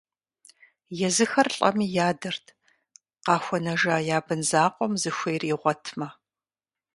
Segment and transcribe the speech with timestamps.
[1.07, 2.45] Езыхэр лӀэми ядэрт,
[3.25, 6.07] къахуэнэжа я бын закъуэм зыхуейр игъуэтмэ.